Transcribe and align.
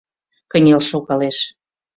Кынел 0.51 0.81
шогалеш. 0.89 1.37